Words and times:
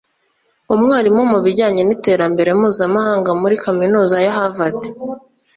umwarimu 0.75 1.21
mu 1.31 1.39
bijyanye 1.45 1.81
n’iterambere 1.85 2.49
mpuzamahanaga 2.57 3.31
muri 3.41 3.55
Kaminuza 3.63 4.15
ya 4.25 4.31
Harvard 4.37 4.79